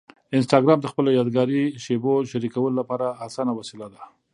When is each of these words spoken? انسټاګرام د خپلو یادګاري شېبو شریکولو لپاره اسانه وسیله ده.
انسټاګرام 0.35 0.79
د 0.81 0.85
خپلو 0.91 1.09
یادګاري 1.19 1.61
شېبو 1.83 2.13
شریکولو 2.31 2.77
لپاره 2.81 3.07
اسانه 3.25 3.51
وسیله 3.59 3.87
ده. 3.93 4.01